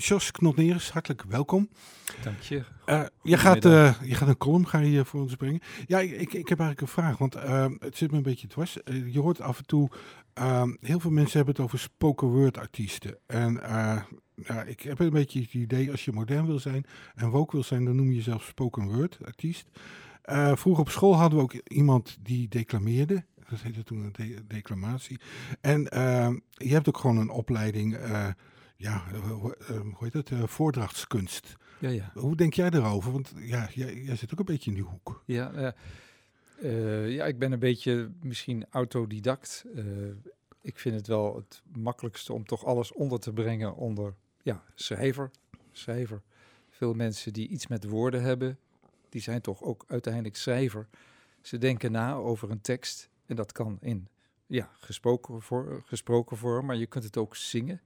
Jos 0.00 0.30
Knotneres, 0.30 0.90
hartelijk 0.90 1.22
welkom. 1.22 1.68
Dank 2.22 2.40
je. 2.40 2.64
Uh, 2.86 3.04
je, 3.22 3.36
gaat, 3.36 3.64
uh, 3.64 4.02
je 4.02 4.14
gaat 4.14 4.28
een 4.28 4.36
column 4.36 4.68
ga 4.68 4.78
je 4.78 5.04
voor 5.04 5.20
ons 5.20 5.34
brengen. 5.34 5.60
Ja, 5.86 5.98
ik, 5.98 6.32
ik 6.32 6.48
heb 6.48 6.58
eigenlijk 6.58 6.80
een 6.80 6.88
vraag, 7.02 7.18
want 7.18 7.36
uh, 7.36 7.66
het 7.78 7.96
zit 7.96 8.10
me 8.10 8.16
een 8.16 8.22
beetje 8.22 8.46
dwars. 8.46 8.78
je 9.12 9.20
hoort 9.20 9.40
af 9.40 9.58
en 9.58 9.66
toe, 9.66 9.90
ehm, 10.32 10.74
heel 10.80 11.00
veel 11.00 11.10
mensen 11.10 11.36
hebben 11.36 11.54
het 11.54 11.64
over 11.64 11.78
spoken 11.78 12.28
word 12.28 12.58
artiesten. 12.58 13.18
En 13.26 13.60
ik 14.66 14.80
heb 14.80 14.98
een 14.98 15.10
beetje 15.10 15.40
het 15.40 15.54
idee, 15.54 15.90
als 15.90 16.04
je 16.04 16.12
modern 16.12 16.46
wil 16.46 16.58
zijn 16.58 16.84
en 17.14 17.28
woke 17.28 17.52
wil 17.52 17.64
zijn, 17.64 17.84
dan 17.84 17.96
noem 17.96 18.08
je 18.08 18.14
jezelf 18.14 18.44
spoken 18.44 18.94
word 18.94 19.18
artiest. 19.24 19.68
vroeger 20.54 20.82
op 20.82 20.90
school 20.90 21.16
hadden 21.16 21.38
we 21.38 21.44
ook 21.44 21.54
iemand 21.54 22.18
die 22.20 22.48
declameerde. 22.48 23.24
Dat 23.50 23.60
heette 23.60 23.82
toen 23.82 24.12
een 24.12 24.44
declamatie. 24.46 25.20
En 25.60 25.80
je 26.50 26.72
hebt 26.72 26.88
ook 26.88 26.98
gewoon 26.98 27.16
een 27.16 27.30
opleiding 27.30 27.96
ja, 28.76 29.04
eh, 29.12 29.30
hoe 29.30 29.94
heet 29.98 30.12
het, 30.12 30.30
uh, 30.30 30.42
voordrachtskunst. 30.46 31.56
Ja, 31.78 31.88
ja. 31.88 32.10
Hoe 32.14 32.36
denk 32.36 32.54
jij 32.54 32.70
daarover? 32.70 33.12
Want 33.12 33.32
ja, 33.36 33.68
jij, 33.72 34.02
jij 34.02 34.16
zit 34.16 34.32
ook 34.32 34.38
een 34.38 34.44
beetje 34.44 34.70
in 34.70 34.76
die 34.76 34.84
hoek. 34.84 35.22
Ja, 35.26 35.74
uh, 36.62 37.10
ja 37.10 37.24
ik 37.24 37.38
ben 37.38 37.52
een 37.52 37.58
beetje 37.58 38.10
misschien 38.22 38.66
autodidact. 38.70 39.64
ik 40.60 40.78
vind 40.78 40.94
het 40.94 41.06
wel 41.06 41.36
het 41.36 41.62
makkelijkste 41.76 42.32
om 42.32 42.44
toch 42.44 42.64
alles 42.64 42.92
onder 42.92 43.20
te 43.20 43.32
brengen 43.32 43.74
onder 43.74 44.14
ja, 44.42 44.64
schrijver. 44.74 45.30
schrijver. 45.72 46.22
Veel 46.70 46.94
mensen 46.94 47.32
die 47.32 47.48
iets 47.48 47.66
met 47.66 47.84
woorden 47.84 48.22
hebben, 48.22 48.58
die 49.08 49.20
zijn 49.20 49.40
toch 49.40 49.62
ook 49.62 49.84
uiteindelijk 49.88 50.36
schrijver. 50.36 50.86
Ze 51.40 51.58
denken 51.58 51.92
na 51.92 52.14
over 52.14 52.50
een 52.50 52.60
tekst 52.60 53.08
en 53.26 53.36
dat 53.36 53.52
kan 53.52 53.78
in 53.80 54.08
ja, 54.46 54.70
gesproken, 54.80 55.42
voor, 55.42 55.82
gesproken 55.86 56.36
vorm, 56.36 56.66
maar 56.66 56.76
je 56.76 56.86
kunt 56.86 57.04
het 57.04 57.16
ook 57.16 57.36
zingen. 57.36 57.80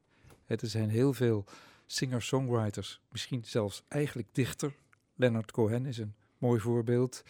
Er 0.49 0.69
zijn 0.69 0.89
heel 0.89 1.13
veel 1.13 1.45
singer-songwriters, 1.87 3.01
misschien 3.11 3.45
zelfs 3.45 3.83
eigenlijk 3.89 4.29
dichter. 4.33 4.75
Leonard 5.15 5.51
Cohen 5.51 5.87
is 5.87 5.99
een 5.99 6.15
mooi 6.39 6.61
voorbeeld. 6.61 7.23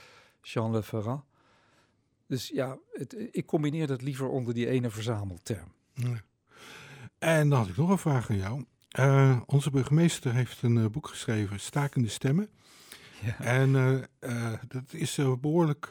Jean 0.42 0.70
Le 0.70 0.82
Ferrat. 0.82 1.24
Dus 2.26 2.48
ja, 2.48 2.78
het, 2.92 3.28
ik 3.30 3.46
combineer 3.46 3.86
dat 3.86 4.02
liever 4.02 4.28
onder 4.28 4.54
die 4.54 4.68
ene 4.68 4.90
verzamelterm. 4.90 5.72
Ja. 5.92 6.22
En 7.18 7.48
dan 7.48 7.58
had 7.58 7.68
ik 7.68 7.76
nog 7.76 7.90
een 7.90 7.98
vraag 7.98 8.30
aan 8.30 8.36
jou. 8.36 8.64
Uh, 8.98 9.40
onze 9.46 9.70
burgemeester 9.70 10.34
heeft 10.34 10.62
een 10.62 10.76
uh, 10.76 10.86
boek 10.86 11.08
geschreven, 11.08 11.60
Stakende 11.60 12.08
Stemmen. 12.08 12.48
Ja. 13.24 13.38
En 13.38 13.68
uh, 14.20 14.52
dat 14.68 14.92
is 14.92 15.18
uh, 15.18 15.32
behoorlijk, 15.40 15.88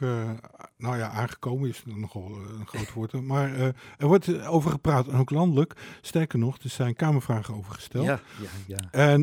nou 0.76 0.96
ja, 0.96 1.08
aangekomen 1.08 1.68
is 1.68 1.82
nogal 1.84 2.36
een 2.58 2.66
groot 2.66 2.92
woord. 2.92 3.12
Maar 3.12 3.58
er 3.98 4.06
wordt 4.06 4.46
over 4.46 4.70
gepraat, 4.70 5.08
en 5.08 5.18
ook 5.18 5.30
landelijk. 5.30 5.74
Sterker 6.00 6.38
nog, 6.38 6.58
er 6.58 6.70
zijn 6.70 6.94
kamervragen 6.94 7.54
over 7.54 7.74
gesteld. 7.74 8.04
Ja, 8.04 8.20
ja, 8.40 8.76
ja. 8.76 8.90
En 8.90 9.22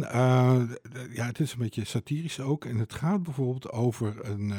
ja, 1.14 1.26
het 1.26 1.40
is 1.40 1.54
een 1.54 1.60
beetje 1.60 1.86
satirisch 1.86 2.40
ook. 2.40 2.66
En 2.66 2.78
het 2.78 2.94
gaat 2.94 3.24
bijvoorbeeld 3.24 3.72
over 3.72 4.26
een 4.26 4.54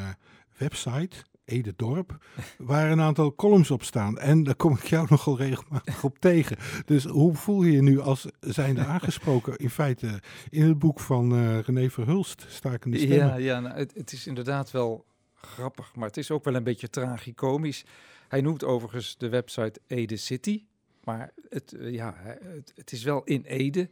website 0.57 1.15
Ede 1.47 1.73
Dorp, 1.75 2.17
waar 2.57 2.91
een 2.91 3.01
aantal 3.01 3.35
columns 3.35 3.71
op 3.71 3.83
staan. 3.83 4.17
En 4.17 4.43
daar 4.43 4.55
kom 4.55 4.73
ik 4.73 4.83
jou 4.83 5.07
nogal 5.09 5.37
regelmatig 5.37 6.03
op 6.03 6.19
tegen. 6.19 6.57
Dus 6.85 7.03
hoe 7.03 7.35
voel 7.35 7.63
je 7.63 7.71
je 7.71 7.81
nu 7.81 7.99
als 7.99 8.27
zijnde 8.39 8.85
aangesproken 8.95 9.57
in 9.57 9.69
feite 9.69 10.21
in 10.49 10.67
het 10.67 10.79
boek 10.79 10.99
van 10.99 11.33
uh, 11.33 11.59
René 11.59 11.89
Verhulst, 11.89 12.45
Stakende 12.47 12.97
Stemmen? 12.97 13.17
Ja, 13.17 13.35
ja 13.35 13.59
nou, 13.59 13.75
het, 13.77 13.93
het, 13.93 14.11
is 14.11 14.27
inderdaad 14.27 14.71
wel 14.71 15.05
grappig, 15.35 15.95
maar 15.95 16.07
het 16.07 16.17
is 16.17 16.31
ook 16.31 16.43
wel 16.43 16.55
een 16.55 16.63
beetje 16.63 16.89
tragicomisch. 16.89 17.85
Hij 18.27 18.41
noemt 18.41 18.63
overigens 18.63 19.17
de 19.17 19.29
website 19.29 19.79
Ede 19.87 20.17
City, 20.17 20.63
maar 21.03 21.33
het, 21.49 21.73
uh, 21.73 21.93
ja, 21.93 22.13
het, 22.17 22.73
het 22.75 22.91
is 22.91 23.03
wel 23.03 23.23
in 23.23 23.43
Ede. 23.43 23.89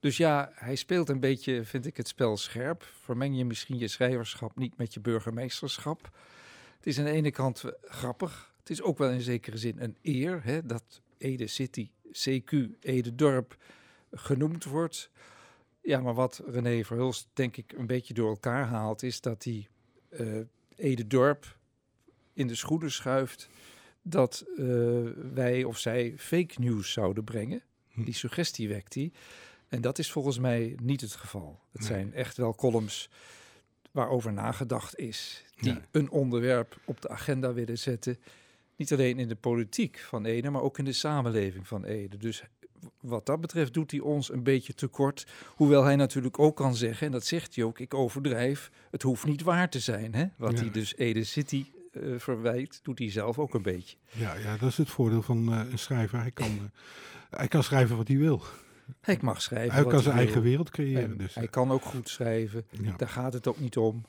Dus 0.00 0.16
ja, 0.16 0.50
hij 0.54 0.74
speelt 0.74 1.08
een 1.08 1.20
beetje, 1.20 1.64
vind 1.64 1.86
ik, 1.86 1.96
het 1.96 2.08
spel 2.08 2.36
scherp. 2.36 2.82
Vermeng 3.02 3.36
je 3.36 3.44
misschien 3.44 3.78
je 3.78 3.88
schrijverschap 3.88 4.56
niet 4.56 4.76
met 4.76 4.94
je 4.94 5.00
burgemeesterschap. 5.00 6.10
Het 6.78 6.86
is 6.86 6.98
aan 6.98 7.04
de 7.04 7.10
ene 7.10 7.30
kant 7.30 7.64
grappig. 7.82 8.54
Het 8.58 8.70
is 8.70 8.82
ook 8.82 8.98
wel 8.98 9.10
in 9.10 9.20
zekere 9.20 9.56
zin 9.56 9.80
een 9.80 9.96
eer 10.02 10.44
hè, 10.44 10.66
dat 10.66 11.00
Ede 11.18 11.46
City, 11.46 11.90
CQ, 12.06 12.56
Ede 12.80 13.14
Dorp 13.14 13.56
genoemd 14.12 14.64
wordt. 14.64 15.10
Ja, 15.82 16.00
maar 16.00 16.14
wat 16.14 16.42
René 16.46 16.84
Verhulst 16.84 17.28
denk 17.32 17.56
ik 17.56 17.72
een 17.72 17.86
beetje 17.86 18.14
door 18.14 18.28
elkaar 18.28 18.66
haalt, 18.66 19.02
is 19.02 19.20
dat 19.20 19.44
hij 19.44 19.68
uh, 20.10 20.40
Ede 20.76 21.06
Dorp 21.06 21.56
in 22.32 22.46
de 22.46 22.54
schoenen 22.54 22.90
schuift 22.90 23.48
dat 24.02 24.44
uh, 24.56 25.10
wij 25.32 25.64
of 25.64 25.78
zij 25.78 26.14
fake 26.16 26.54
news 26.60 26.92
zouden 26.92 27.24
brengen. 27.24 27.62
Hm. 27.88 28.04
Die 28.04 28.14
suggestie 28.14 28.68
wekt 28.68 28.94
hij. 28.94 29.12
En 29.68 29.80
dat 29.80 29.98
is 29.98 30.10
volgens 30.10 30.38
mij 30.38 30.76
niet 30.82 31.00
het 31.00 31.14
geval. 31.14 31.60
Het 31.70 31.84
zijn 31.84 32.14
echt 32.14 32.36
wel 32.36 32.54
columns 32.54 33.10
waarover 33.90 34.32
nagedacht 34.32 34.98
is, 34.98 35.44
die 35.60 35.80
een 35.90 36.10
onderwerp 36.10 36.76
op 36.84 37.00
de 37.00 37.08
agenda 37.08 37.52
willen 37.52 37.78
zetten. 37.78 38.18
Niet 38.76 38.92
alleen 38.92 39.18
in 39.18 39.28
de 39.28 39.36
politiek 39.36 39.98
van 39.98 40.24
Ede, 40.24 40.50
maar 40.50 40.62
ook 40.62 40.78
in 40.78 40.84
de 40.84 40.92
samenleving 40.92 41.68
van 41.68 41.84
Ede. 41.84 42.16
Dus 42.16 42.44
wat 43.00 43.26
dat 43.26 43.40
betreft 43.40 43.74
doet 43.74 43.90
hij 43.90 44.00
ons 44.00 44.32
een 44.32 44.42
beetje 44.42 44.74
tekort. 44.74 45.26
Hoewel 45.54 45.84
hij 45.84 45.96
natuurlijk 45.96 46.38
ook 46.38 46.56
kan 46.56 46.74
zeggen, 46.74 47.06
en 47.06 47.12
dat 47.12 47.26
zegt 47.26 47.54
hij 47.54 47.64
ook, 47.64 47.78
ik 47.78 47.94
overdrijf, 47.94 48.70
het 48.90 49.02
hoeft 49.02 49.24
niet 49.24 49.42
waar 49.42 49.70
te 49.70 49.80
zijn. 49.80 50.14
Hè? 50.14 50.26
Wat 50.36 50.58
hij 50.58 50.70
dus 50.70 50.96
Ede 50.96 51.24
City 51.24 51.66
uh, 51.92 52.18
verwijt, 52.18 52.80
doet 52.82 52.98
hij 52.98 53.10
zelf 53.10 53.38
ook 53.38 53.54
een 53.54 53.62
beetje. 53.62 53.96
Ja, 54.10 54.34
ja 54.34 54.56
dat 54.56 54.68
is 54.70 54.76
het 54.76 54.90
voordeel 54.90 55.22
van 55.22 55.52
uh, 55.52 55.70
een 55.70 55.78
schrijver. 55.78 56.20
Hij 56.20 56.30
kan, 56.30 56.50
uh, 56.50 56.62
hij 57.30 57.48
kan 57.48 57.62
schrijven 57.62 57.96
wat 57.96 58.08
hij 58.08 58.16
wil. 58.16 58.42
Hij 59.00 59.18
mag 59.20 59.42
schrijven. 59.42 59.74
Hij 59.74 59.84
kan 59.84 60.02
zijn 60.02 60.16
eigen 60.16 60.42
wereld 60.42 60.70
creëren. 60.70 61.18
dus. 61.18 61.34
Hij 61.34 61.48
kan 61.48 61.70
ook 61.70 61.82
goed 61.82 62.08
schrijven. 62.08 62.66
Daar 62.96 63.08
gaat 63.08 63.32
het 63.32 63.46
ook 63.46 63.60
niet 63.60 63.76
om. 63.76 64.04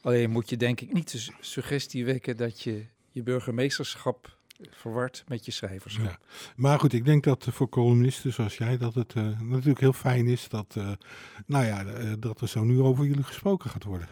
Alleen 0.00 0.30
moet 0.30 0.50
je 0.50 0.56
denk 0.56 0.80
ik 0.80 0.92
niet 0.92 1.12
de 1.12 1.32
suggestie 1.40 2.04
wekken 2.04 2.36
dat 2.36 2.62
je 2.62 2.84
je 3.10 3.22
burgemeesterschap 3.22 4.36
verward 4.70 5.24
met 5.28 5.44
je 5.44 5.52
schrijverschap. 5.52 6.06
Ja. 6.06 6.18
Maar 6.56 6.78
goed, 6.78 6.92
ik 6.92 7.04
denk 7.04 7.24
dat 7.24 7.46
voor 7.50 7.68
columnisten 7.68 8.32
zoals 8.32 8.56
jij 8.56 8.78
dat 8.78 8.94
het 8.94 9.14
uh, 9.14 9.40
natuurlijk 9.40 9.80
heel 9.80 9.92
fijn 9.92 10.26
is 10.26 10.48
dat, 10.48 10.74
uh, 10.78 10.90
nou 11.46 11.64
ja, 11.64 11.84
uh, 11.84 12.12
dat 12.18 12.40
er 12.40 12.48
zo 12.48 12.64
nu 12.64 12.80
over 12.80 13.04
jullie 13.06 13.22
gesproken 13.22 13.70
gaat 13.70 13.84
worden. 13.84 14.08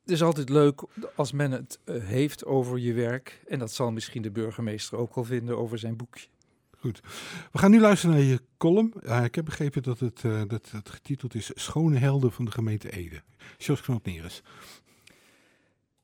Het 0.00 0.10
is 0.10 0.22
altijd 0.22 0.48
leuk 0.48 0.82
als 1.14 1.32
men 1.32 1.50
het 1.50 1.78
heeft 2.02 2.44
over 2.44 2.78
je 2.78 2.92
werk. 2.92 3.42
En 3.48 3.58
dat 3.58 3.72
zal 3.72 3.92
misschien 3.92 4.22
de 4.22 4.30
burgemeester 4.30 4.98
ook 4.98 5.14
wel 5.14 5.24
vinden 5.24 5.58
over 5.58 5.78
zijn 5.78 5.96
boekje. 5.96 6.26
Goed. 6.80 7.00
We 7.52 7.58
gaan 7.58 7.70
nu 7.70 7.80
luisteren 7.80 8.14
naar 8.16 8.24
je 8.24 8.40
column. 8.56 8.92
Ik 9.24 9.34
heb 9.34 9.44
begrepen 9.44 9.82
dat 9.82 9.98
het, 9.98 10.22
uh, 10.22 10.42
dat 10.46 10.70
het 10.70 10.90
getiteld 10.90 11.34
is 11.34 11.50
Schone 11.54 11.98
Helden 11.98 12.32
van 12.32 12.44
de 12.44 12.50
gemeente 12.50 12.90
Ede. 12.90 13.22
Jos 13.58 13.80
Knopneres. 13.80 14.42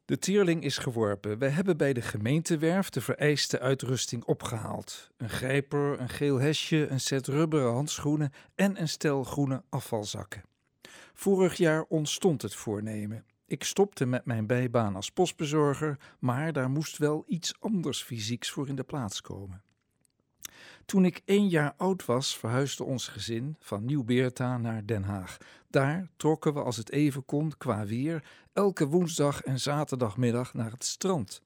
De 0.04 0.18
tierling 0.18 0.62
is 0.62 0.78
geworpen. 0.78 1.38
Wij 1.38 1.48
hebben 1.48 1.76
bij 1.76 1.92
de 1.92 2.02
gemeentewerf 2.02 2.90
de 2.90 3.00
vereiste 3.00 3.60
uitrusting 3.60 4.24
opgehaald. 4.24 5.10
Een 5.16 5.28
grijper, 5.28 6.00
een 6.00 6.08
geel 6.08 6.40
hesje, 6.40 6.86
een 6.86 7.00
set 7.00 7.26
rubberen 7.26 7.72
handschoenen 7.72 8.32
en 8.54 8.80
een 8.80 8.88
stel 8.88 9.24
groene 9.24 9.62
afvalzakken. 9.68 10.42
Vorig 11.14 11.54
jaar 11.54 11.82
ontstond 11.82 12.42
het 12.42 12.54
voornemen. 12.54 13.24
Ik 13.46 13.64
stopte 13.64 14.06
met 14.06 14.24
mijn 14.24 14.46
bijbaan 14.46 14.96
als 14.96 15.10
postbezorger, 15.10 15.98
maar 16.18 16.52
daar 16.52 16.70
moest 16.70 16.98
wel 16.98 17.24
iets 17.26 17.54
anders 17.60 18.02
fysieks 18.02 18.50
voor 18.50 18.68
in 18.68 18.76
de 18.76 18.84
plaats 18.84 19.20
komen. 19.20 19.64
Toen 20.86 21.04
ik 21.04 21.22
één 21.24 21.48
jaar 21.48 21.74
oud 21.76 22.04
was, 22.04 22.36
verhuisde 22.36 22.84
ons 22.84 23.08
gezin 23.08 23.56
van 23.60 23.84
Nieuw-Beerta 23.84 24.58
naar 24.58 24.86
Den 24.86 25.02
Haag. 25.02 25.36
Daar 25.70 26.08
trokken 26.16 26.54
we, 26.54 26.62
als 26.62 26.76
het 26.76 26.90
even 26.90 27.24
kon, 27.24 27.52
qua 27.58 27.86
weer, 27.86 28.24
elke 28.52 28.86
woensdag 28.86 29.42
en 29.42 29.60
zaterdagmiddag 29.60 30.54
naar 30.54 30.70
het 30.70 30.84
strand. 30.84 31.42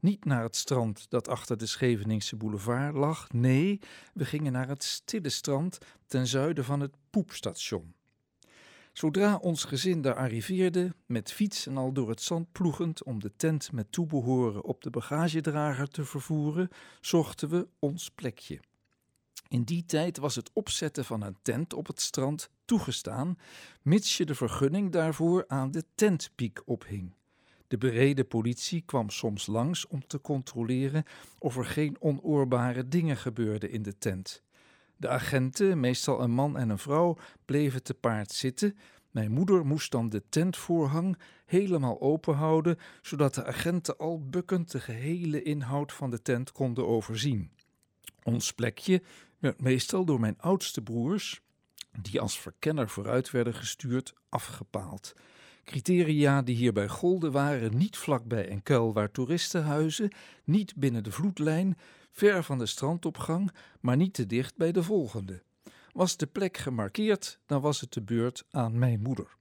Niet 0.00 0.24
naar 0.24 0.42
het 0.42 0.56
strand 0.56 1.06
dat 1.10 1.28
achter 1.28 1.56
de 1.56 1.66
Scheveningse 1.66 2.36
boulevard 2.36 2.94
lag, 2.94 3.32
nee, 3.32 3.80
we 4.14 4.24
gingen 4.24 4.52
naar 4.52 4.68
het 4.68 4.84
stille 4.84 5.28
strand 5.28 5.78
ten 6.06 6.26
zuiden 6.26 6.64
van 6.64 6.80
het 6.80 6.94
poepstation. 7.10 7.94
Zodra 8.92 9.36
ons 9.36 9.64
gezin 9.64 10.02
daar 10.02 10.16
arriveerde, 10.16 10.94
met 11.06 11.32
fiets 11.32 11.66
en 11.66 11.76
al 11.76 11.92
door 11.92 12.08
het 12.08 12.22
zand 12.22 12.52
ploegend 12.52 13.04
om 13.04 13.20
de 13.20 13.32
tent 13.36 13.72
met 13.72 13.92
toebehoren 13.92 14.64
op 14.64 14.82
de 14.82 14.90
bagagedrager 14.90 15.88
te 15.88 16.04
vervoeren, 16.04 16.68
zochten 17.00 17.48
we 17.48 17.68
ons 17.78 18.10
plekje. 18.14 18.60
In 19.50 19.62
die 19.62 19.84
tijd 19.84 20.18
was 20.18 20.34
het 20.34 20.50
opzetten 20.52 21.04
van 21.04 21.22
een 21.22 21.36
tent 21.42 21.72
op 21.72 21.86
het 21.86 22.00
strand 22.00 22.50
toegestaan, 22.64 23.38
mits 23.82 24.16
je 24.16 24.24
de 24.24 24.34
vergunning 24.34 24.92
daarvoor 24.92 25.44
aan 25.48 25.70
de 25.70 25.84
tentpiek 25.94 26.62
ophing. 26.64 27.14
De 27.68 27.78
bereden 27.78 28.26
politie 28.26 28.80
kwam 28.80 29.10
soms 29.10 29.46
langs 29.46 29.86
om 29.86 30.06
te 30.06 30.20
controleren 30.20 31.04
of 31.38 31.56
er 31.56 31.64
geen 31.64 31.96
onoorbare 32.00 32.88
dingen 32.88 33.16
gebeurden 33.16 33.70
in 33.70 33.82
de 33.82 33.98
tent. 33.98 34.42
De 34.96 35.08
agenten, 35.08 35.80
meestal 35.80 36.22
een 36.22 36.30
man 36.30 36.56
en 36.56 36.68
een 36.68 36.78
vrouw, 36.78 37.16
bleven 37.44 37.82
te 37.82 37.94
paard 37.94 38.32
zitten. 38.32 38.76
Mijn 39.10 39.32
moeder 39.32 39.66
moest 39.66 39.90
dan 39.90 40.08
de 40.08 40.22
tentvoorhang 40.28 41.18
helemaal 41.46 42.00
open 42.00 42.34
houden, 42.34 42.78
zodat 43.02 43.34
de 43.34 43.44
agenten 43.44 43.96
al 43.96 44.28
bukkend 44.28 44.70
de 44.70 44.80
gehele 44.80 45.42
inhoud 45.42 45.92
van 45.92 46.10
de 46.10 46.22
tent 46.22 46.52
konden 46.52 46.86
overzien. 46.86 47.50
Ons 48.22 48.52
plekje 48.52 49.02
meestal 49.56 50.04
door 50.04 50.20
mijn 50.20 50.40
oudste 50.40 50.82
broers, 50.82 51.40
die 52.02 52.20
als 52.20 52.40
verkenner 52.40 52.88
vooruit 52.88 53.30
werden 53.30 53.54
gestuurd, 53.54 54.14
afgepaald. 54.28 55.14
Criteria 55.64 56.42
die 56.42 56.56
hierbij 56.56 56.88
golden 56.88 57.32
waren 57.32 57.76
niet 57.76 57.96
vlakbij 57.96 58.50
een 58.50 58.62
kuil 58.62 58.92
waar 58.92 59.10
toeristen 59.10 59.64
huizen, 59.64 60.10
niet 60.44 60.76
binnen 60.76 61.02
de 61.02 61.12
vloedlijn, 61.12 61.78
ver 62.10 62.42
van 62.42 62.58
de 62.58 62.66
strandopgang, 62.66 63.52
maar 63.80 63.96
niet 63.96 64.14
te 64.14 64.26
dicht 64.26 64.56
bij 64.56 64.72
de 64.72 64.82
volgende. 64.82 65.42
Was 65.92 66.16
de 66.16 66.26
plek 66.26 66.56
gemarkeerd, 66.56 67.38
dan 67.46 67.60
was 67.60 67.80
het 67.80 67.92
de 67.92 68.02
beurt 68.02 68.44
aan 68.50 68.78
mijn 68.78 69.00
moeder. 69.00 69.36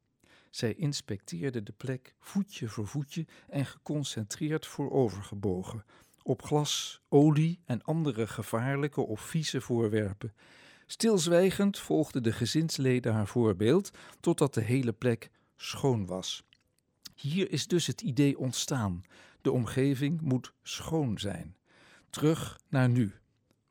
Zij 0.50 0.74
inspecteerde 0.74 1.63
de 1.63 1.74
plek 1.78 2.16
voetje 2.19 2.68
voor 2.68 2.88
voetje 2.88 3.25
en 3.50 3.66
geconcentreerd 3.66 4.66
voorovergebogen, 4.66 5.86
op 6.30 6.42
glas, 6.44 7.02
olie 7.08 7.60
en 7.66 7.84
andere 7.84 8.28
gevaarlijke 8.28 9.02
of 9.02 9.22
vieze 9.22 9.62
voorwerpen. 9.62 10.34
Stilzwijgend 10.86 11.80
volgden 11.80 12.24
de 12.24 12.31
gezinsleden 12.31 13.14
haar 13.14 13.28
voorbeeld, 13.28 13.92
totdat 14.20 14.54
de 14.54 14.62
hele 14.62 14.94
plek 14.94 15.30
schoon 15.56 16.06
was. 16.06 16.44
Hier 17.16 17.52
is 17.52 17.68
dus 17.68 17.88
het 17.88 18.02
idee 18.02 18.38
ontstaan: 18.38 19.02
de 19.42 19.52
omgeving 19.52 20.22
moet 20.22 20.54
schoon 20.62 21.18
zijn. 21.18 21.56
Terug 22.10 22.60
naar 22.68 22.90
nu. 22.90 23.14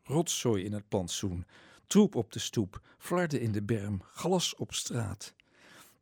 Rotzooi 0.02 0.64
in 0.64 0.72
het 0.72 0.88
plantsoen, 0.88 1.46
troep 1.86 2.14
op 2.14 2.32
de 2.32 2.38
stoep, 2.38 2.80
flarden 2.98 3.40
in 3.40 3.52
de 3.52 3.62
berm, 3.62 4.02
glas 4.12 4.54
op 4.54 4.74
straat. 4.74 5.34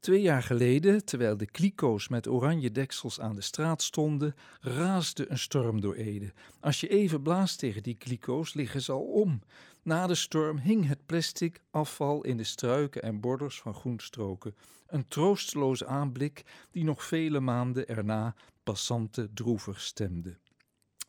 Twee 0.07 0.21
jaar 0.21 0.43
geleden, 0.43 1.05
terwijl 1.05 1.37
de 1.37 1.47
kliko's 1.47 2.09
met 2.09 2.29
oranje 2.29 2.73
deksels 2.73 3.21
aan 3.21 3.35
de 3.35 3.41
straat 3.41 3.83
stonden, 3.83 4.35
raasde 4.61 5.31
een 5.31 5.39
storm 5.39 5.81
door 5.81 5.95
Ede. 5.95 6.33
Als 6.61 6.81
je 6.81 6.89
even 6.89 7.23
blaast 7.23 7.59
tegen 7.59 7.83
die 7.83 7.95
kliko's, 7.95 8.55
liggen 8.55 8.83
ze 8.83 8.93
al 8.93 9.03
om. 9.03 9.43
Na 9.83 10.07
de 10.07 10.15
storm 10.15 10.59
hing 10.59 10.87
het 10.87 11.07
plastic 11.07 11.61
afval 11.71 12.23
in 12.25 12.37
de 12.37 12.45
struiken 12.45 13.03
en 13.03 13.21
borders 13.21 13.61
van 13.61 13.75
groenstroken. 13.75 14.55
Een 14.87 15.09
troosteloze 15.09 15.87
aanblik 15.87 16.45
die 16.71 16.85
nog 16.85 17.05
vele 17.05 17.41
maanden 17.41 17.89
erna 17.89 18.35
passanten 18.63 19.35
droevig 19.35 19.81
stemde. 19.81 20.37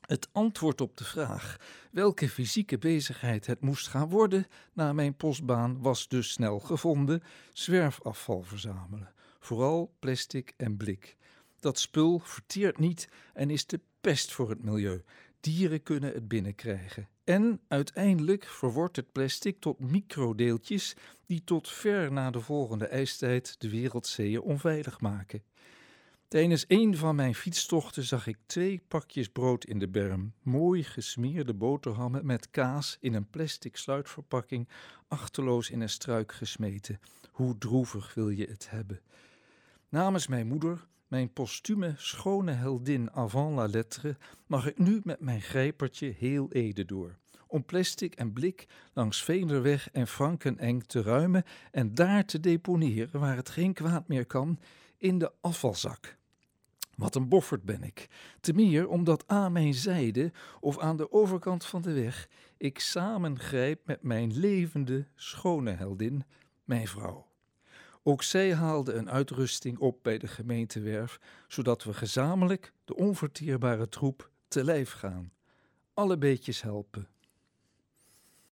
Het 0.07 0.27
antwoord 0.31 0.81
op 0.81 0.97
de 0.97 1.03
vraag 1.03 1.57
welke 1.91 2.29
fysieke 2.29 2.77
bezigheid 2.77 3.45
het 3.45 3.61
moest 3.61 3.87
gaan 3.87 4.09
worden 4.09 4.47
na 4.73 4.93
mijn 4.93 5.15
postbaan 5.15 5.81
was 5.81 6.07
dus 6.07 6.31
snel 6.31 6.59
gevonden: 6.59 7.23
zwerfafval 7.53 8.43
verzamelen, 8.43 9.13
vooral 9.39 9.95
plastic 9.99 10.53
en 10.57 10.77
blik. 10.77 11.17
Dat 11.59 11.79
spul 11.79 12.19
verteert 12.19 12.77
niet 12.77 13.09
en 13.33 13.49
is 13.49 13.65
de 13.65 13.79
pest 14.01 14.31
voor 14.31 14.49
het 14.49 14.63
milieu. 14.63 15.03
Dieren 15.39 15.83
kunnen 15.83 16.13
het 16.13 16.27
binnenkrijgen. 16.27 17.07
En 17.23 17.61
uiteindelijk 17.67 18.45
verwordt 18.45 18.95
het 18.95 19.11
plastic 19.11 19.59
tot 19.59 19.79
microdeeltjes 19.79 20.95
die 21.25 21.43
tot 21.43 21.69
ver 21.69 22.11
na 22.11 22.31
de 22.31 22.39
volgende 22.39 22.87
ijstijd 22.87 23.55
de 23.61 23.69
wereldzeeën 23.69 24.41
onveilig 24.41 24.99
maken. 24.99 25.43
Tijdens 26.27 26.65
een 26.67 26.97
van 26.97 27.15
mijn 27.15 27.35
fietstochten 27.35 28.03
zag 28.03 28.27
ik 28.27 28.37
twee 28.45 28.81
pakjes 28.87 29.29
brood 29.29 29.65
in 29.65 29.79
de 29.79 29.87
berm, 29.87 30.33
mooi 30.41 30.83
gesmeerde 30.83 31.53
boterhammen 31.53 32.25
met 32.25 32.49
kaas 32.49 32.97
in 32.99 33.13
een 33.13 33.29
plastic 33.29 33.77
sluitverpakking, 33.77 34.67
achterloos 35.07 35.69
in 35.69 35.81
een 35.81 35.89
struik 35.89 36.31
gesmeten. 36.31 36.99
Hoe 37.31 37.57
droevig 37.57 38.13
wil 38.13 38.29
je 38.29 38.45
het 38.45 38.69
hebben? 38.69 39.01
Namens 39.89 40.27
mijn 40.27 40.47
moeder, 40.47 40.87
mijn 41.07 41.33
postume 41.33 41.93
schone 41.97 42.51
heldin 42.51 43.11
avant 43.11 43.55
la 43.55 43.67
lettre, 43.67 44.17
mag 44.47 44.67
ik 44.67 44.77
nu 44.77 45.01
met 45.03 45.19
mijn 45.19 45.41
grijpertje 45.41 46.13
heel 46.17 46.51
Ede 46.51 46.85
door. 46.85 47.17
Om 47.47 47.65
plastic 47.65 48.15
en 48.15 48.33
blik 48.33 48.67
langs 48.93 49.23
Veenderweg 49.23 49.89
en 49.91 50.07
Frankeneng 50.07 50.83
te 50.83 51.01
ruimen 51.01 51.43
en 51.71 51.95
daar 51.95 52.25
te 52.25 52.39
deponeren 52.39 53.19
waar 53.19 53.35
het 53.35 53.49
geen 53.49 53.73
kwaad 53.73 54.07
meer 54.07 54.25
kan, 54.25 54.59
in 54.97 55.17
de 55.17 55.31
afvalzak. 55.41 56.17
Wat 56.95 57.15
een 57.15 57.27
boffert 57.29 57.63
ben 57.63 57.83
ik. 57.83 58.07
Te 58.39 58.53
meer 58.53 58.87
omdat 58.87 59.23
aan 59.27 59.51
mijn 59.51 59.73
zijde 59.73 60.31
of 60.59 60.79
aan 60.79 60.97
de 60.97 61.11
overkant 61.11 61.65
van 61.65 61.81
de 61.81 61.93
weg 61.93 62.27
ik 62.57 62.79
samengrijp 62.79 63.85
met 63.85 64.03
mijn 64.03 64.39
levende, 64.39 65.05
schone 65.15 65.71
heldin, 65.71 66.23
mijn 66.63 66.87
vrouw. 66.87 67.27
Ook 68.03 68.23
zij 68.23 68.55
haalde 68.55 68.93
een 68.93 69.09
uitrusting 69.09 69.77
op 69.77 69.99
bij 70.01 70.17
de 70.17 70.27
gemeentewerf, 70.27 71.19
zodat 71.47 71.83
we 71.83 71.93
gezamenlijk 71.93 72.73
de 72.85 72.95
onverteerbare 72.95 73.89
troep 73.89 74.31
te 74.47 74.63
lijf 74.63 74.91
gaan. 74.91 75.31
Alle 75.93 76.17
beetjes 76.17 76.61
helpen. 76.61 77.07